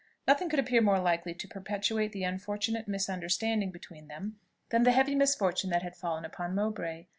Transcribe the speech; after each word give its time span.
Nothing 0.27 0.49
could 0.49 0.57
appear 0.57 0.81
more 0.81 0.97
likely 0.99 1.35
to 1.35 1.47
perpetuate 1.47 2.11
the 2.11 2.23
unfortunate 2.23 2.87
misunderstanding 2.87 3.69
between 3.69 4.07
them 4.07 4.39
than 4.69 4.81
the 4.81 4.93
heavy 4.93 5.13
misfortune 5.13 5.69
that 5.69 5.83
had 5.83 5.95
fallen 5.95 6.25
upon 6.25 6.55
Mowbray. 6.55 7.05